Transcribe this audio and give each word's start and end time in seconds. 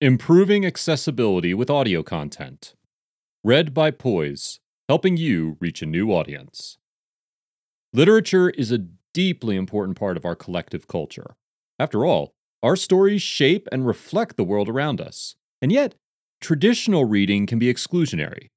Improving 0.00 0.66
Accessibility 0.66 1.54
with 1.54 1.70
Audio 1.70 2.02
Content. 2.02 2.74
Read 3.44 3.72
by 3.72 3.92
Poise, 3.92 4.58
helping 4.88 5.16
you 5.16 5.56
reach 5.60 5.82
a 5.82 5.86
new 5.86 6.10
audience. 6.10 6.78
Literature 7.92 8.50
is 8.50 8.72
a 8.72 8.86
deeply 9.14 9.54
important 9.54 9.96
part 9.96 10.16
of 10.16 10.24
our 10.24 10.34
collective 10.34 10.88
culture. 10.88 11.36
After 11.78 12.04
all, 12.04 12.32
our 12.60 12.74
stories 12.74 13.22
shape 13.22 13.68
and 13.70 13.86
reflect 13.86 14.36
the 14.36 14.42
world 14.42 14.68
around 14.68 15.00
us. 15.00 15.36
And 15.62 15.70
yet, 15.70 15.94
traditional 16.40 17.04
reading 17.04 17.46
can 17.46 17.60
be 17.60 17.72
exclusionary. 17.72 18.48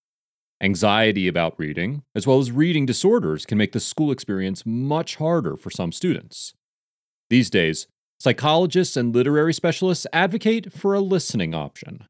Anxiety 0.60 1.28
about 1.28 1.54
reading, 1.60 2.02
as 2.16 2.26
well 2.26 2.40
as 2.40 2.52
reading 2.52 2.88
disorders, 2.88 3.46
can 3.46 3.60
make 3.60 3.74
the 3.74 3.80
school 3.80 4.12
experience 4.12 4.66
much 4.66 5.18
harder 5.18 5.56
for 5.56 5.70
some 5.70 5.92
students. 5.92 6.56
These 7.30 7.52
days, 7.52 7.88
Psychologists 8.20 8.98
and 8.98 9.14
literary 9.14 9.54
specialists 9.54 10.08
advocate 10.12 10.74
for 10.74 10.96
a 10.96 11.00
listening 11.00 11.54
option. 11.54 12.06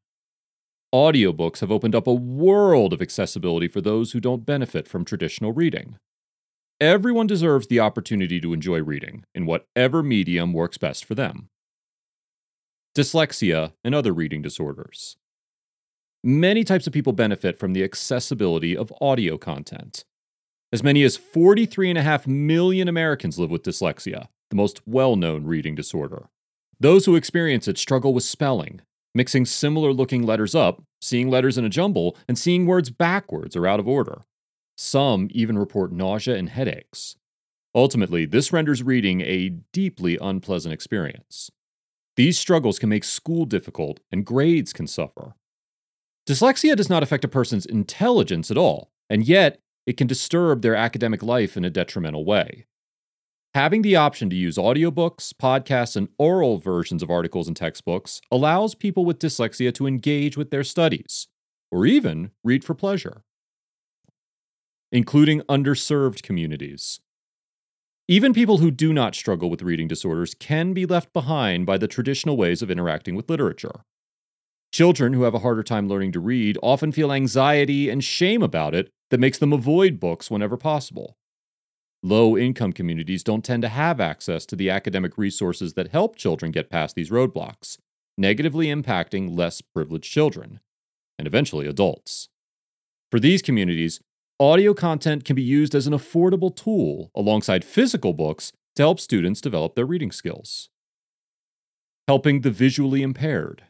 Audiobooks 0.96 1.60
have 1.60 1.72
opened 1.72 1.94
up 1.94 2.08
a 2.08 2.14
world 2.14 2.94
of 2.94 3.02
accessibility 3.02 3.68
for 3.68 3.82
those 3.82 4.14
who 4.14 4.22
don't 4.22 4.46
benefit 4.46 4.88
from 4.88 5.04
traditional 5.04 5.52
reading. 5.52 5.98
Everyone 6.80 7.28
deserves 7.28 7.68
the 7.68 7.82
opportunity 7.82 8.40
to 8.40 8.54
enjoy 8.54 8.82
reading 8.82 9.26
in 9.36 9.46
whatever 9.46 10.02
medium 10.02 10.54
works 10.54 10.78
best 10.78 11.04
for 11.04 11.14
them. 11.14 11.50
Dyslexia 12.96 13.74
and 13.84 13.94
other 13.94 14.14
reading 14.14 14.42
disorders. 14.42 15.18
Many 16.24 16.64
types 16.64 16.88
of 16.88 16.94
people 16.94 17.14
benefit 17.14 17.60
from 17.60 17.74
the 17.74 17.84
accessibility 17.84 18.78
of 18.78 18.94
audio 19.02 19.38
content. 19.38 20.06
As 20.72 20.84
many 20.84 21.04
as 21.04 21.18
43.5 21.18 22.28
million 22.28 22.88
Americans 22.88 23.38
live 23.38 23.52
with 23.52 23.64
dyslexia, 23.64 24.28
the 24.50 24.56
most 24.56 24.82
well 24.86 25.16
known 25.16 25.46
reading 25.46 25.76
disorder. 25.76 26.30
Those 26.80 27.06
who 27.06 27.16
experience 27.16 27.68
it 27.68 27.78
struggle 27.78 28.14
with 28.14 28.24
spelling, 28.24 28.82
mixing 29.16 29.46
similar 29.46 29.92
looking 29.92 30.24
letters 30.24 30.54
up, 30.54 30.84
seeing 31.02 31.30
letters 31.30 31.58
in 31.58 31.66
a 31.66 31.70
jumble, 31.70 32.16
and 32.28 32.38
seeing 32.38 32.66
words 32.66 32.90
backwards 32.90 33.56
or 33.56 33.66
out 33.66 33.80
of 33.80 33.88
order. 33.88 34.22
Some 34.78 35.28
even 35.32 35.58
report 35.58 35.92
nausea 35.92 36.36
and 36.36 36.50
headaches. 36.50 37.16
Ultimately, 37.74 38.26
this 38.26 38.54
renders 38.54 38.84
reading 38.84 39.22
a 39.22 39.50
deeply 39.74 40.18
unpleasant 40.22 40.74
experience. 40.74 41.52
These 42.16 42.40
struggles 42.40 42.80
can 42.80 42.90
make 42.90 43.04
school 43.04 43.46
difficult, 43.46 44.00
and 44.12 44.26
grades 44.26 44.74
can 44.74 44.88
suffer. 44.88 45.36
Dyslexia 46.28 46.76
does 46.76 46.90
not 46.90 47.04
affect 47.04 47.24
a 47.24 47.30
person's 47.30 47.66
intelligence 47.66 48.52
at 48.52 48.58
all, 48.58 48.92
and 49.10 49.28
yet 49.28 49.60
it 49.86 49.98
can 49.98 50.08
disturb 50.08 50.62
their 50.62 50.76
academic 50.76 51.24
life 51.24 51.56
in 51.56 51.64
a 51.64 51.70
detrimental 51.70 52.26
way. 52.26 52.66
Having 53.58 53.82
the 53.82 53.96
option 53.96 54.30
to 54.30 54.36
use 54.36 54.56
audiobooks, 54.58 55.34
podcasts, 55.34 55.96
and 55.96 56.10
oral 56.20 56.60
versions 56.60 57.02
of 57.02 57.10
articles 57.10 57.48
and 57.48 57.58
textbooks 57.58 58.22
allows 58.32 58.76
people 58.76 59.04
with 59.04 59.18
dyslexia 59.18 59.74
to 59.74 59.88
engage 59.88 60.38
with 60.38 60.52
their 60.52 60.64
studies, 60.64 61.28
or 61.72 61.88
even 61.88 62.30
read 62.44 62.64
for 62.64 62.76
pleasure. 62.76 63.24
Including 64.92 65.42
underserved 65.50 66.22
communities. 66.22 67.00
Even 68.08 68.32
people 68.32 68.60
who 68.60 68.70
do 68.70 68.94
not 68.94 69.16
struggle 69.16 69.50
with 69.50 69.64
reading 69.64 69.88
disorders 69.88 70.36
can 70.36 70.74
be 70.74 70.86
left 70.86 71.12
behind 71.12 71.66
by 71.66 71.80
the 71.80 71.88
traditional 71.88 72.38
ways 72.38 72.62
of 72.62 72.70
interacting 72.70 73.16
with 73.16 73.28
literature. 73.28 73.82
Children 74.72 75.14
who 75.14 75.24
have 75.24 75.34
a 75.34 75.40
harder 75.40 75.64
time 75.64 75.90
learning 75.90 76.12
to 76.12 76.20
read 76.20 76.60
often 76.62 76.92
feel 76.92 77.12
anxiety 77.12 77.90
and 77.90 78.04
shame 78.04 78.44
about 78.44 78.76
it 78.76 78.92
that 79.10 79.20
makes 79.20 79.40
them 79.40 79.52
avoid 79.52 80.00
books 80.00 80.30
whenever 80.30 80.58
possible. 80.58 81.17
Low 82.04 82.38
income 82.38 82.74
communities 82.74 83.24
don't 83.24 83.44
tend 83.44 83.64
to 83.64 83.70
have 83.70 84.00
access 84.00 84.46
to 84.48 84.56
the 84.56 84.70
academic 84.70 85.18
resources 85.18 85.74
that 85.74 85.92
help 85.92 86.16
children 86.16 86.52
get 86.52 86.70
past 86.70 86.96
these 86.96 87.10
roadblocks, 87.10 87.78
negatively 88.18 88.68
impacting 88.68 89.36
less 89.36 89.62
privileged 89.62 90.12
children, 90.12 90.60
and 91.18 91.28
eventually 91.28 91.66
adults. 91.66 92.30
For 93.12 93.20
these 93.20 93.42
communities, 93.42 94.00
audio 94.40 94.74
content 94.74 95.26
can 95.26 95.36
be 95.36 95.42
used 95.42 95.74
as 95.74 95.88
an 95.88 95.94
affordable 95.94 96.56
tool 96.56 97.10
alongside 97.16 97.66
physical 97.66 98.14
books 98.14 98.52
to 98.76 98.84
help 98.84 99.00
students 99.00 99.42
develop 99.42 99.74
their 99.74 99.86
reading 99.86 100.12
skills. 100.12 100.70
Helping 102.08 102.42
the 102.42 102.52
visually 102.52 103.02
impaired. 103.02 103.64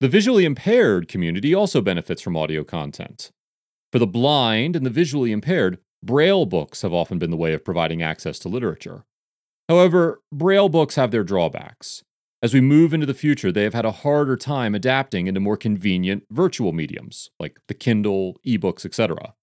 The 0.00 0.08
visually 0.08 0.46
impaired 0.46 1.08
community 1.08 1.54
also 1.54 1.82
benefits 1.82 2.22
from 2.22 2.36
audio 2.36 2.64
content. 2.64 3.30
For 3.92 3.98
the 3.98 4.06
blind 4.06 4.76
and 4.76 4.86
the 4.86 4.90
visually 4.90 5.30
impaired, 5.30 5.78
Braille 6.02 6.46
books 6.46 6.82
have 6.82 6.92
often 6.92 7.18
been 7.18 7.30
the 7.30 7.36
way 7.36 7.52
of 7.52 7.64
providing 7.64 8.02
access 8.02 8.38
to 8.40 8.48
literature. 8.48 9.04
However, 9.68 10.20
Braille 10.32 10.68
books 10.68 10.94
have 10.96 11.10
their 11.10 11.24
drawbacks. 11.24 12.02
As 12.42 12.54
we 12.54 12.62
move 12.62 12.94
into 12.94 13.06
the 13.06 13.12
future, 13.12 13.52
they 13.52 13.64
have 13.64 13.74
had 13.74 13.84
a 13.84 13.92
harder 13.92 14.36
time 14.36 14.74
adapting 14.74 15.26
into 15.26 15.40
more 15.40 15.58
convenient 15.58 16.24
virtual 16.30 16.72
mediums, 16.72 17.30
like 17.38 17.60
the 17.68 17.74
Kindle, 17.74 18.40
ebooks, 18.46 18.86
etc. 18.86 19.34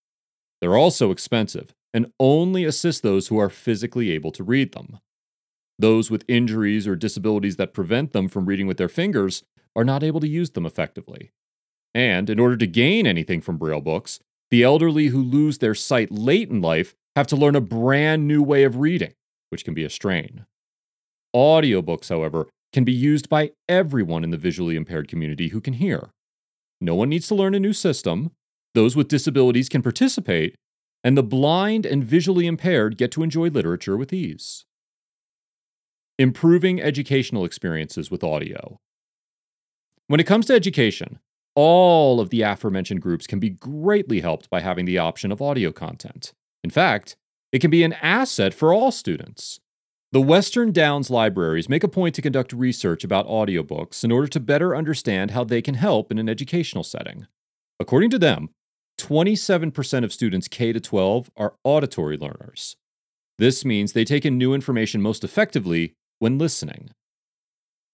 They're 0.60 0.76
also 0.76 1.12
expensive 1.12 1.76
and 1.94 2.12
only 2.20 2.64
assist 2.66 3.04
those 3.04 3.28
who 3.28 3.38
are 3.38 3.50
physically 3.50 4.12
able 4.12 4.32
to 4.32 4.44
read 4.44 4.74
them. 4.74 5.00
Those 5.80 6.10
with 6.10 6.26
injuries 6.28 6.88
or 6.88 6.96
disabilities 6.96 7.58
that 7.58 7.74
prevent 7.74 8.14
them 8.14 8.28
from 8.28 8.46
reading 8.46 8.66
with 8.66 8.78
their 8.78 8.90
fingers 8.90 9.44
are 9.76 9.86
not 9.86 10.04
able 10.04 10.20
to 10.20 10.28
use 10.28 10.50
them 10.50 10.66
effectively. 10.66 11.32
And 11.94 12.30
in 12.30 12.40
order 12.40 12.58
to 12.58 12.68
gain 12.68 13.06
anything 13.06 13.42
from 13.42 13.58
Braille 13.58 13.82
books, 13.82 14.20
the 14.52 14.64
elderly 14.64 15.08
who 15.08 15.22
lose 15.22 15.58
their 15.58 15.76
sight 15.76 16.12
late 16.12 16.50
in 16.50 16.62
life 16.62 16.96
have 17.16 17.28
to 17.28 17.36
learn 17.36 17.56
a 17.56 17.62
brand 17.62 18.28
new 18.28 18.42
way 18.42 18.64
of 18.64 18.78
reading, 18.78 19.14
which 19.50 19.66
can 19.66 19.74
be 19.74 19.84
a 19.84 19.90
strain. 19.90 20.46
Audiobooks, 21.36 22.10
however, 22.10 22.48
can 22.74 22.84
be 22.84 22.94
used 22.94 23.30
by 23.30 23.52
everyone 23.68 24.24
in 24.24 24.32
the 24.32 24.38
visually 24.38 24.76
impaired 24.76 25.08
community 25.08 25.50
who 25.50 25.62
can 25.62 25.74
hear. 25.74 26.10
No 26.80 26.96
one 26.96 27.10
needs 27.10 27.28
to 27.28 27.36
learn 27.36 27.56
a 27.56 27.60
new 27.60 27.74
system. 27.74 28.32
Those 28.74 28.96
with 28.96 29.08
disabilities 29.08 29.70
can 29.70 29.82
participate, 29.82 30.56
and 31.04 31.18
the 31.18 31.24
blind 31.24 31.86
and 31.86 32.04
visually 32.04 32.46
impaired 32.46 32.98
get 32.98 33.12
to 33.14 33.24
enjoy 33.24 33.50
literature 33.50 33.98
with 33.98 34.14
ease. 34.14 34.66
Improving 36.20 36.82
educational 36.82 37.46
experiences 37.46 38.12
with 38.12 38.24
audio. 38.24 38.78
When 40.08 40.20
it 40.20 40.28
comes 40.28 40.46
to 40.48 40.54
education, 40.54 41.20
all 41.58 42.20
of 42.20 42.30
the 42.30 42.44
aforementioned 42.44 43.02
groups 43.02 43.26
can 43.26 43.40
be 43.40 43.50
greatly 43.50 44.22
helped 44.22 44.48
by 44.48 44.62
having 44.62 44.86
the 44.86 45.00
option 45.00 45.32
of 45.32 45.42
audio 45.42 45.72
content. 45.72 46.32
In 46.64 46.70
fact, 46.70 47.16
it 47.52 47.60
can 47.60 47.72
be 47.72 47.84
an 47.84 47.94
asset 47.94 48.54
for 48.54 48.72
all 48.72 48.92
students. 48.92 49.60
The 50.12 50.22
Western 50.22 50.72
Downs 50.72 51.10
libraries 51.10 51.68
make 51.68 51.84
a 51.84 51.88
point 51.88 52.14
to 52.14 52.22
conduct 52.22 52.54
research 52.54 53.04
about 53.04 53.28
audiobooks 53.28 54.04
in 54.04 54.12
order 54.12 54.28
to 54.28 54.40
better 54.40 54.76
understand 54.76 55.32
how 55.32 55.44
they 55.44 55.64
can 55.64 55.74
help 55.74 56.12
in 56.12 56.20
an 56.20 56.30
educational 56.30 56.84
setting. 56.84 57.26
According 57.80 58.12
to 58.12 58.20
them, 58.20 58.52
27% 59.00 60.04
of 60.04 60.14
students 60.14 60.48
K 60.48 60.72
12 60.72 61.32
are 61.36 61.56
auditory 61.64 62.18
learners. 62.18 62.76
This 63.40 63.66
means 63.66 63.94
they 63.94 64.06
take 64.06 64.26
in 64.26 64.38
new 64.38 64.54
information 64.54 65.02
most 65.02 65.24
effectively 65.24 65.94
when 66.20 66.38
listening. 66.38 66.92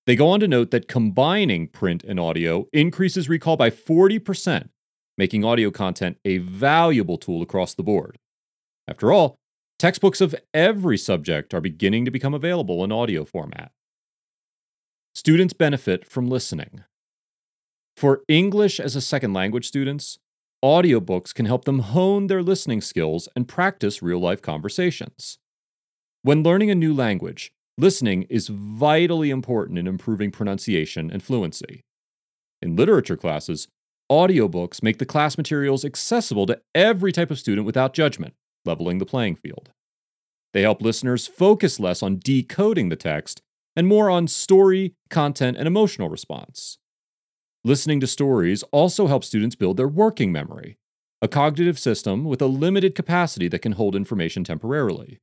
They 0.06 0.16
go 0.16 0.30
on 0.30 0.42
to 0.42 0.48
note 0.48 0.72
that 0.72 0.88
combining 0.88 1.68
print 1.68 2.04
and 2.04 2.20
audio 2.20 2.68
increases 2.74 3.30
recall 3.30 3.56
by 3.56 3.70
40%, 3.70 4.70
making 5.18 5.46
audio 5.46 5.72
content 5.72 6.18
a 6.26 6.40
valuable 6.40 7.18
tool 7.18 7.42
across 7.42 7.74
the 7.74 7.84
board. 7.84 8.20
After 8.88 9.14
all, 9.14 9.38
textbooks 9.80 10.20
of 10.20 10.36
every 10.54 10.98
subject 10.98 11.54
are 11.54 11.62
beginning 11.62 12.04
to 12.04 12.12
become 12.12 12.34
available 12.34 12.84
in 12.84 12.92
audio 12.92 13.24
format. 13.24 13.72
Students 15.16 15.54
benefit 15.54 16.06
from 16.06 16.28
listening. 16.28 16.84
For 17.96 18.24
English 18.28 18.80
as 18.80 18.96
a 18.96 19.02
second 19.02 19.34
language 19.34 19.68
students, 19.68 20.18
audiobooks 20.64 21.34
can 21.34 21.46
help 21.46 21.64
them 21.64 21.80
hone 21.80 22.28
their 22.28 22.44
listening 22.44 22.82
skills 22.82 23.30
and 23.36 23.48
practice 23.48 24.02
real 24.02 24.20
life 24.20 24.42
conversations. 24.42 25.38
When 26.24 26.44
learning 26.44 26.72
a 26.72 26.76
new 26.76 26.94
language, 26.94 27.54
Listening 27.78 28.24
is 28.24 28.50
vitally 28.50 29.32
important 29.32 29.80
in 29.80 29.88
improving 29.88 30.30
pronunciation 30.30 31.10
and 31.10 31.24
fluency. 31.24 31.82
In 32.62 32.76
literature 32.76 33.18
classes, 33.18 33.68
audiobooks 34.12 34.84
make 34.84 35.00
the 35.00 35.08
class 35.08 35.38
materials 35.38 35.84
accessible 35.84 36.46
to 36.46 36.62
every 36.76 37.12
type 37.12 37.32
of 37.32 37.40
student 37.40 37.66
without 37.66 37.94
judgment, 37.94 38.36
leveling 38.64 39.00
the 39.00 39.08
playing 39.08 39.36
field. 39.38 39.72
They 40.54 40.62
help 40.62 40.84
listeners 40.84 41.26
focus 41.26 41.80
less 41.80 42.04
on 42.04 42.20
decoding 42.24 42.90
the 42.90 42.96
text 42.96 43.42
and 43.76 43.88
more 43.88 44.08
on 44.08 44.28
story, 44.28 44.94
content, 45.10 45.58
and 45.58 45.66
emotional 45.66 46.10
response. 46.10 46.78
Listening 47.66 48.00
to 48.02 48.08
stories 48.08 48.62
also 48.72 49.08
helps 49.08 49.26
students 49.26 49.56
build 49.56 49.78
their 49.78 49.88
working 49.88 50.32
memory, 50.32 50.78
a 51.24 51.28
cognitive 51.28 51.80
system 51.80 52.24
with 52.26 52.42
a 52.42 52.46
limited 52.46 52.94
capacity 52.94 53.48
that 53.48 53.64
can 53.64 53.72
hold 53.72 53.96
information 53.96 54.44
temporarily. 54.44 55.18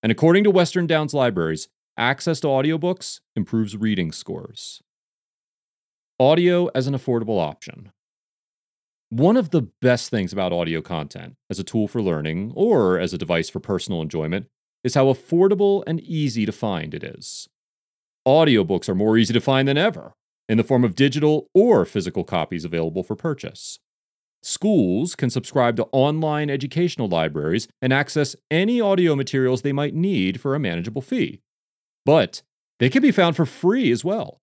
And 0.00 0.12
according 0.12 0.44
to 0.44 0.50
Western 0.52 0.86
Downs 0.86 1.12
Libraries, 1.12 1.68
Access 1.98 2.38
to 2.40 2.46
audiobooks 2.46 3.18
improves 3.34 3.76
reading 3.76 4.12
scores. 4.12 4.80
Audio 6.20 6.68
as 6.72 6.86
an 6.86 6.94
affordable 6.94 7.40
option. 7.40 7.90
One 9.10 9.36
of 9.36 9.50
the 9.50 9.62
best 9.82 10.08
things 10.08 10.32
about 10.32 10.52
audio 10.52 10.80
content 10.80 11.34
as 11.50 11.58
a 11.58 11.64
tool 11.64 11.88
for 11.88 12.00
learning 12.00 12.52
or 12.54 13.00
as 13.00 13.12
a 13.12 13.18
device 13.18 13.50
for 13.50 13.58
personal 13.58 14.00
enjoyment 14.00 14.46
is 14.84 14.94
how 14.94 15.06
affordable 15.06 15.82
and 15.88 15.98
easy 15.98 16.46
to 16.46 16.52
find 16.52 16.94
it 16.94 17.02
is. 17.02 17.48
Audiobooks 18.24 18.88
are 18.88 18.94
more 18.94 19.18
easy 19.18 19.32
to 19.34 19.40
find 19.40 19.66
than 19.66 19.76
ever. 19.76 20.12
in 20.48 20.56
the 20.56 20.64
form 20.64 20.84
of 20.84 20.94
digital 20.94 21.48
or 21.52 21.84
physical 21.84 22.22
copies 22.22 22.64
available 22.64 23.02
for 23.02 23.16
purchase. 23.16 23.80
Schools 24.40 25.16
can 25.16 25.30
subscribe 25.30 25.74
to 25.76 25.88
online 25.90 26.48
educational 26.48 27.08
libraries 27.08 27.66
and 27.82 27.92
access 27.92 28.36
any 28.52 28.80
audio 28.80 29.16
materials 29.16 29.62
they 29.62 29.72
might 29.72 29.94
need 29.94 30.40
for 30.40 30.54
a 30.54 30.60
manageable 30.60 31.02
fee. 31.02 31.40
But 32.08 32.40
they 32.78 32.88
can 32.88 33.02
be 33.02 33.10
found 33.10 33.36
for 33.36 33.44
free 33.44 33.92
as 33.92 34.02
well. 34.02 34.40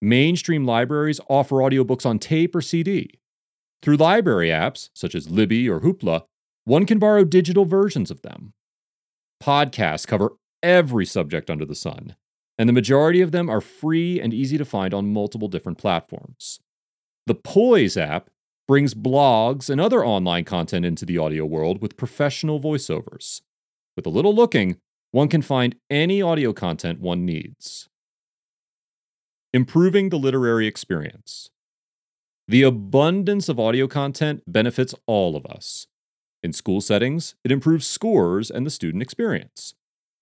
Mainstream 0.00 0.64
libraries 0.64 1.18
offer 1.28 1.56
audiobooks 1.56 2.06
on 2.06 2.20
tape 2.20 2.54
or 2.54 2.60
CD. 2.60 3.18
Through 3.82 3.96
library 3.96 4.50
apps, 4.50 4.90
such 4.94 5.16
as 5.16 5.28
Libby 5.28 5.68
or 5.68 5.80
Hoopla, 5.80 6.22
one 6.66 6.86
can 6.86 7.00
borrow 7.00 7.24
digital 7.24 7.64
versions 7.64 8.12
of 8.12 8.22
them. 8.22 8.52
Podcasts 9.42 10.06
cover 10.06 10.36
every 10.62 11.04
subject 11.04 11.50
under 11.50 11.64
the 11.64 11.74
sun, 11.74 12.14
and 12.56 12.68
the 12.68 12.72
majority 12.72 13.20
of 13.20 13.32
them 13.32 13.50
are 13.50 13.60
free 13.60 14.20
and 14.20 14.32
easy 14.32 14.56
to 14.56 14.64
find 14.64 14.94
on 14.94 15.12
multiple 15.12 15.48
different 15.48 15.78
platforms. 15.78 16.60
The 17.26 17.34
Poise 17.34 17.96
app 17.96 18.30
brings 18.68 18.94
blogs 18.94 19.68
and 19.68 19.80
other 19.80 20.06
online 20.06 20.44
content 20.44 20.86
into 20.86 21.04
the 21.04 21.18
audio 21.18 21.44
world 21.44 21.82
with 21.82 21.96
professional 21.96 22.60
voiceovers. 22.60 23.40
With 23.96 24.06
a 24.06 24.10
little 24.10 24.32
looking, 24.32 24.76
one 25.12 25.28
can 25.28 25.42
find 25.42 25.74
any 25.88 26.22
audio 26.22 26.52
content 26.52 27.00
one 27.00 27.24
needs. 27.24 27.88
Improving 29.52 30.10
the 30.10 30.18
literary 30.18 30.66
experience. 30.66 31.50
The 32.46 32.62
abundance 32.62 33.48
of 33.48 33.58
audio 33.58 33.88
content 33.88 34.42
benefits 34.46 34.94
all 35.06 35.36
of 35.36 35.46
us. 35.46 35.86
In 36.42 36.52
school 36.52 36.80
settings, 36.80 37.34
it 37.44 37.52
improves 37.52 37.86
scores 37.86 38.50
and 38.50 38.64
the 38.64 38.70
student 38.70 39.02
experience. 39.02 39.74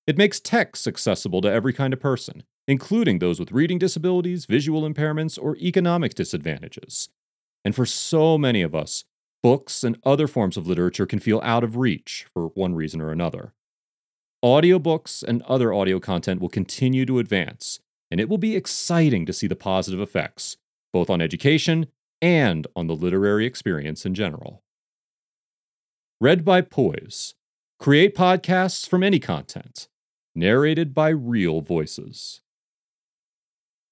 It 0.06 0.16
makes 0.16 0.40
text 0.40 0.86
accessible 0.86 1.42
to 1.42 1.52
every 1.52 1.72
kind 1.72 1.92
of 1.92 2.00
person, 2.00 2.42
including 2.66 3.18
those 3.18 3.38
with 3.38 3.52
reading 3.52 3.78
disabilities, 3.78 4.46
visual 4.46 4.88
impairments, 4.88 5.38
or 5.40 5.56
economic 5.56 6.14
disadvantages. 6.14 7.10
And 7.64 7.74
for 7.74 7.84
so 7.84 8.38
many 8.38 8.62
of 8.62 8.74
us, 8.74 9.04
books 9.42 9.84
and 9.84 9.98
other 10.04 10.26
forms 10.26 10.56
of 10.56 10.66
literature 10.66 11.06
can 11.06 11.18
feel 11.18 11.40
out 11.44 11.62
of 11.62 11.76
reach 11.76 12.26
for 12.32 12.48
one 12.48 12.74
reason 12.74 13.00
or 13.02 13.10
another. 13.10 13.52
Audiobooks 14.44 15.24
and 15.24 15.42
other 15.42 15.72
audio 15.72 15.98
content 15.98 16.40
will 16.40 16.48
continue 16.48 17.04
to 17.04 17.18
advance, 17.18 17.80
and 18.08 18.20
it 18.20 18.28
will 18.28 18.38
be 18.38 18.54
exciting 18.54 19.26
to 19.26 19.32
see 19.32 19.48
the 19.48 19.56
positive 19.56 20.00
effects, 20.00 20.56
both 20.92 21.10
on 21.10 21.20
education 21.20 21.88
and 22.22 22.66
on 22.76 22.86
the 22.86 22.94
literary 22.94 23.46
experience 23.46 24.06
in 24.06 24.14
general. 24.14 24.62
Read 26.20 26.44
by 26.44 26.60
Poise. 26.60 27.34
Create 27.80 28.14
podcasts 28.14 28.88
from 28.88 29.02
any 29.02 29.18
content. 29.18 29.88
Narrated 30.36 30.94
by 30.94 31.08
real 31.08 31.60
voices. 31.60 32.40